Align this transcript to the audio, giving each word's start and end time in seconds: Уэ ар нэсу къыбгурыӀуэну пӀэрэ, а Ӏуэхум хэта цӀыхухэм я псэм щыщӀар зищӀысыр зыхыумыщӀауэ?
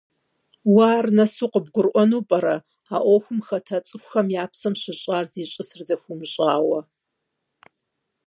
Уэ 0.73 0.85
ар 0.97 1.07
нэсу 1.15 1.49
къыбгурыӀуэну 1.51 2.25
пӀэрэ, 2.29 2.55
а 2.95 2.97
Ӏуэхум 3.03 3.39
хэта 3.47 3.77
цӀыхухэм 3.87 4.27
я 4.41 4.45
псэм 4.51 4.73
щыщӀар 4.81 5.25
зищӀысыр 5.31 5.81
зыхыумыщӀауэ? 5.87 6.79